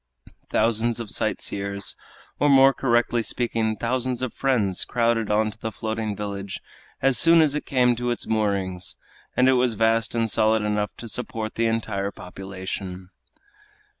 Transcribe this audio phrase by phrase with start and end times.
[0.49, 1.95] Thousands of sight seers
[2.39, 6.59] or more correctly speaking, thousands of friends crowded on to the floating village
[7.03, 8.95] as soon as it came to its moorings,
[9.37, 13.11] and it was vast and solid enough to support the entire population.